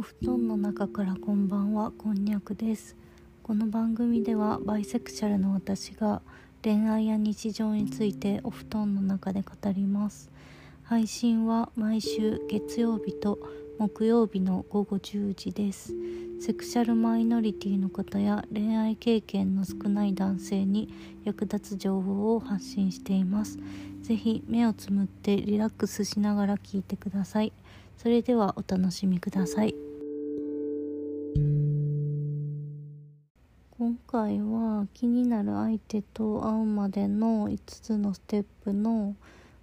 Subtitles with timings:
[0.00, 1.90] お布団の中からこんばんは。
[1.90, 2.96] こんにゃくです。
[3.42, 6.22] この番組ではバイセクシャルの私が
[6.64, 10.30] 恋愛や日常についてお布団の中で語ります。
[10.84, 13.38] 配信は毎週月曜日と
[13.78, 15.92] 木曜日の午後10時です。
[16.40, 20.88] セクシャルマイノリティの方や恋愛経験の少ない男性に
[21.24, 23.58] 役立つ情報を発信しています。
[24.00, 27.52] ぜひ目をつむってリラックスしながら聞いてください。
[27.98, 29.89] それではお楽しみください。
[34.06, 39.14] 回は気になる相手と会うまでの5つのステップの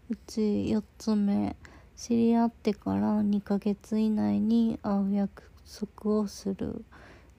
[0.10, 1.56] うち4つ目
[1.96, 6.86] 知り合ってから2ヶ月以内に会う約束をする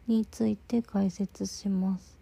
[0.06, 2.18] について解説します。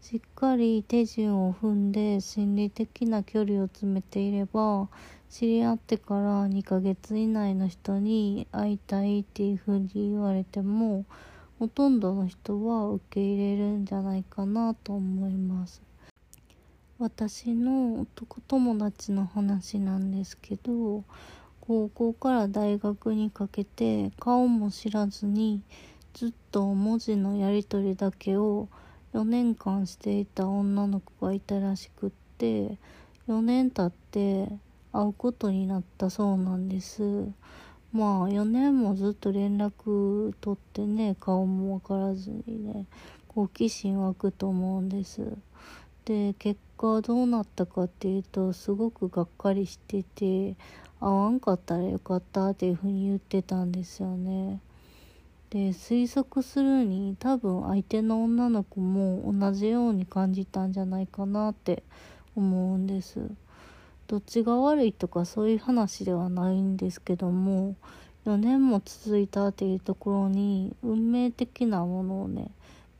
[0.00, 4.88] しっかり手順を踏んで心理的な距離を詰めていれば
[5.28, 11.04] 知り合ってから2ヶ月以内の人に会いたいっていう風に言われても
[11.60, 15.82] ほとんどの人は受け入れるんじゃないかなと思います。
[16.98, 21.04] 私の男友達の話なんですけど
[21.60, 25.60] 高校から大学にかけて顔も知らずに
[26.14, 28.68] ずっと文字のやり取りだけを
[29.12, 32.78] 4年間していた女の子がいたらしくって
[33.28, 34.50] 4年経って
[34.94, 37.02] 会うことになったそうなんです。
[37.92, 42.86] まあ4年もずっと連絡取ってね顔も分からずにね
[43.28, 45.20] 好奇心湧くと思うんです
[46.04, 50.56] で結果どうなったかっていうとすごくがっかりしてて
[51.00, 54.60] 会わんかったらよかったっていうふうに言ってたんですよね。
[55.50, 61.82] で推測するに多分相手の女の子も同じように感じたんじゃないかなって
[62.36, 63.20] 思うんです。
[64.10, 67.76] どっちが悪いとかそういう話ではないんですけども
[68.26, 72.50] 4年も続いたっていうところに運命的なものをね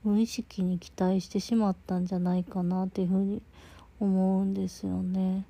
[0.04, 3.42] 無意識に期待してしまったんじゃないかなっていうふうに
[3.98, 5.46] 思うんですよね。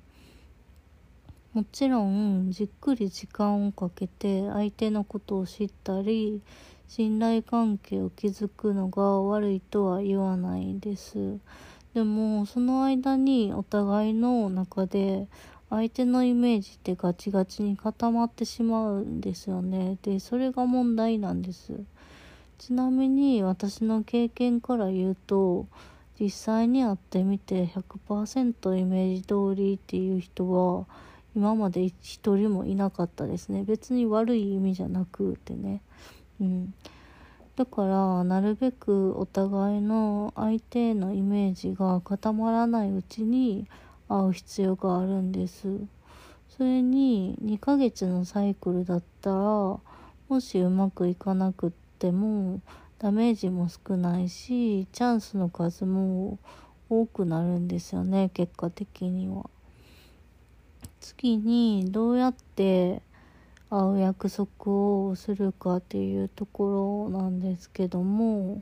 [1.53, 6.41] もちろんじっくり時間をかけて相手のことを知ったり
[6.87, 11.37] 信頼関係を築くのが悪いとは言わないです
[11.93, 15.27] でもその間にお互いの中で
[15.69, 19.97] 相手のイメージってガチガチに固まってしまうんですよね。
[20.01, 21.73] でそれが問題なんです。
[22.57, 25.67] ちなみに私の経験から言うと
[26.19, 30.85] 実際に会ってみて100%イメージ通りっていう人は
[31.35, 33.63] 今まで一人もいなかったですね。
[33.63, 35.81] 別に悪い意味じゃなくてね。
[36.39, 36.73] うん。
[37.55, 43.67] だからなるべくお互いの相手のイメージが固まらないうちに
[44.07, 45.67] 会う必要があるんです
[46.49, 52.61] それに2ヶ月のサイクルだったらもしうまくいかなくっても
[52.99, 56.39] ダメージも少ないしチャンスの数も
[56.89, 59.49] 多くなるんですよね結果的には。
[60.99, 63.01] 次にどうやって
[63.71, 68.61] 会う約束をするかっていうところなんですけども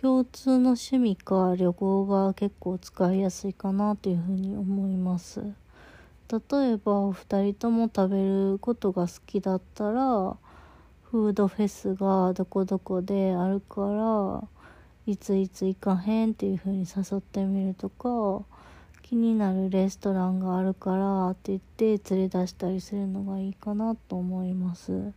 [0.00, 5.40] 共通の趣味か旅行が結構使いやすいかなというふうに思います。
[5.40, 10.36] 例えば2人とも食べることが好きだったら
[11.10, 14.48] フードフェスがどこどこであるから
[15.06, 18.44] いついつ行かへんっていう風に誘ってみるとか
[19.06, 25.12] 気になるレストランがあるからって言って連れ出したりするのがいいかなと思います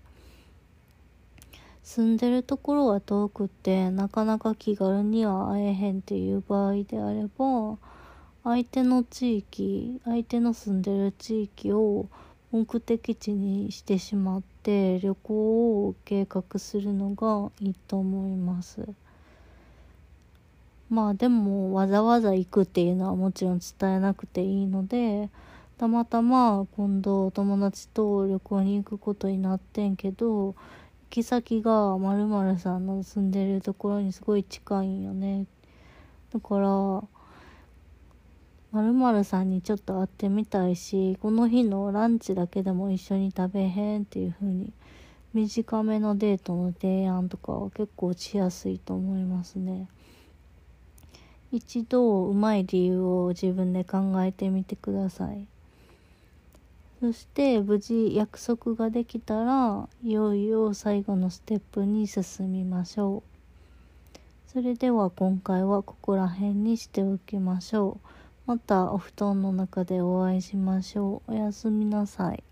[1.83, 7.77] 住んでるところは遠くってなかなか気軽には会えへんっていう場合であれば
[8.43, 12.09] 相手の地域相手の住んでる地域を
[12.51, 18.85] 目的地にしてしまって旅行を計画するのがいいと思います。
[20.89, 25.29] まあでもわざわざ行くっていうのはもちろん伝えなくていいので
[25.77, 30.55] たまたま今度友達と旅行に行くことになってんけど行
[31.09, 35.45] き先がまるさんの住んでるところにすごい近いんよね
[36.34, 37.03] だから
[38.72, 44.72] まるさんにちょっと会ってみたいしこの日のランチだけでも一緒に食べへんっていう風に
[45.33, 49.87] 短めのデートの提案とかは結構しやすいと思いますね。
[51.57, 55.47] 一度うまい理由を自分で考えてみてください。
[56.99, 64.19] そして無事約束ができたらいよいよ最後のステップに進みましょう。
[64.51, 68.07] それでは今回はここら辺にしておきましょう。
[68.45, 71.31] またお布団の中でお会いしましょう。
[71.31, 72.43] おやすみなさい。